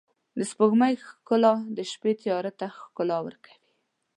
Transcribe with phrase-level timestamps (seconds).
[0.37, 3.55] د سپوږمۍ ښکلا د شپې تیاره ته ښکلا ورکوي.